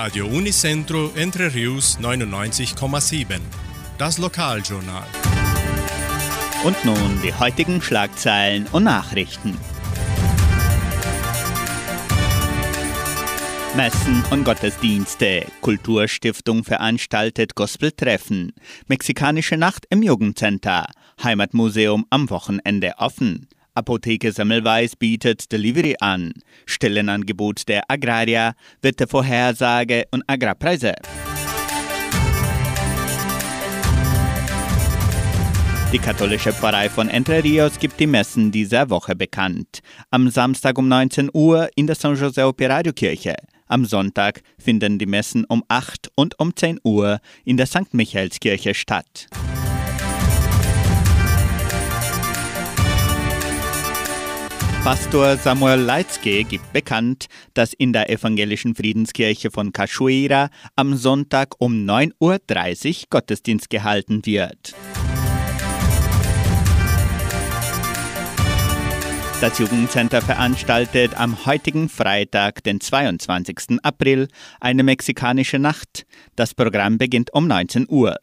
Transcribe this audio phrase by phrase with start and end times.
[0.00, 3.40] Radio Unicentro Entre Rius 99,7.
[3.98, 5.08] Das Lokaljournal.
[6.62, 9.58] Und nun die heutigen Schlagzeilen und Nachrichten.
[13.74, 15.44] Messen und Gottesdienste.
[15.62, 18.52] Kulturstiftung veranstaltet Gospeltreffen.
[18.86, 20.86] Mexikanische Nacht im Jugendcenter.
[21.24, 23.48] Heimatmuseum am Wochenende offen.
[23.78, 26.32] Apotheke Semmelweis bietet Delivery an.
[26.66, 30.94] Stellenangebot der Agraria, Wettervorhersage und Agrarpreise.
[35.92, 39.78] Die katholische Pfarrei von Entre Rios gibt die Messen dieser Woche bekannt.
[40.10, 43.36] Am Samstag um 19 Uhr in der San José Operario Kirche.
[43.68, 47.94] Am Sonntag finden die Messen um 8 und um 10 Uhr in der St.
[47.94, 49.28] Michaelskirche statt.
[54.88, 61.84] Pastor Samuel Leitzke gibt bekannt, dass in der evangelischen Friedenskirche von Cachoeira am Sonntag um
[61.84, 64.74] 9.30 Uhr Gottesdienst gehalten wird.
[69.42, 73.80] Das Jugendcenter veranstaltet am heutigen Freitag, den 22.
[73.82, 74.28] April,
[74.58, 76.06] eine mexikanische Nacht.
[76.34, 78.16] Das Programm beginnt um 19 Uhr.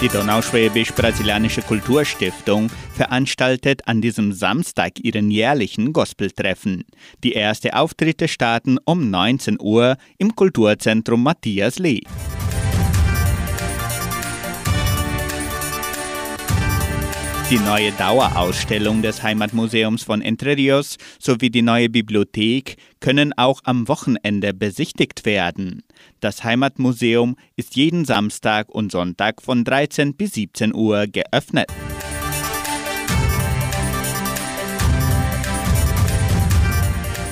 [0.00, 6.84] Die Donauschwäbisch-Brasilianische Kulturstiftung veranstaltet an diesem Samstag ihren jährlichen Gospeltreffen.
[7.22, 12.00] Die ersten Auftritte starten um 19 Uhr im Kulturzentrum Matthias Lee.
[17.50, 23.88] Die neue Dauerausstellung des Heimatmuseums von Entre Rios sowie die neue Bibliothek können auch am
[23.88, 25.82] Wochenende besichtigt werden.
[26.20, 31.66] Das Heimatmuseum ist jeden Samstag und Sonntag von 13 bis 17 Uhr geöffnet.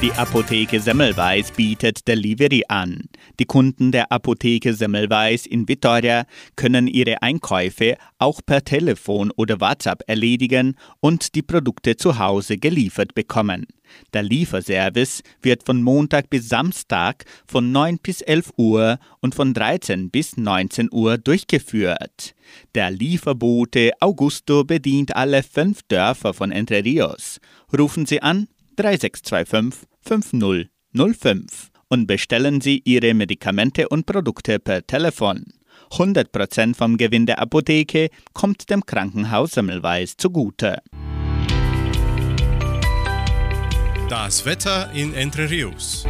[0.00, 3.08] Die Apotheke Semmelweis bietet Delivery an.
[3.40, 6.24] Die Kunden der Apotheke Semmelweis in Vitoria
[6.54, 13.16] können ihre Einkäufe auch per Telefon oder WhatsApp erledigen und die Produkte zu Hause geliefert
[13.16, 13.66] bekommen.
[14.12, 20.10] Der Lieferservice wird von Montag bis Samstag von 9 bis 11 Uhr und von 13
[20.10, 22.36] bis 19 Uhr durchgeführt.
[22.76, 27.40] Der Lieferbote Augusto bedient alle fünf Dörfer von Entre Rios.
[27.76, 28.46] Rufen Sie an
[28.78, 35.44] 3625 5005 und bestellen Sie Ihre Medikamente und Produkte per Telefon.
[35.90, 40.78] 100% vom Gewinn der Apotheke kommt dem Krankenhaus Semmelweis zugute.
[44.08, 46.06] Das Wetter in Entre Rios.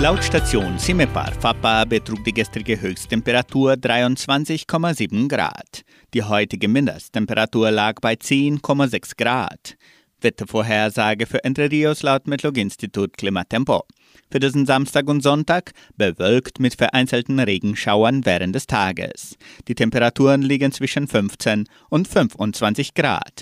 [0.00, 5.82] Laut Station Simepar Fapa betrug die gestrige Höchsttemperatur 23,7 Grad.
[6.14, 9.76] Die heutige Mindesttemperatur lag bei 10,6 Grad.
[10.22, 13.84] Wettervorhersage für Entre Rios laut Metlog-Institut Klimatempo.
[14.30, 19.36] Für diesen Samstag und Sonntag bewölkt mit vereinzelten Regenschauern während des Tages.
[19.66, 23.32] Die Temperaturen liegen zwischen 15 und 25 Grad.